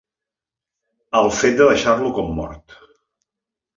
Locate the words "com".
2.19-2.33